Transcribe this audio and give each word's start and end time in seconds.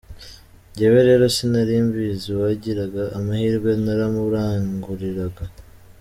Jyewe 0.75 0.99
rero 1.09 1.25
sinari 1.35 1.75
mbizi 1.87 2.27
uwagiraga 2.31 3.03
amahirwe 3.17 3.69
naramuranguriraga. 3.83 5.43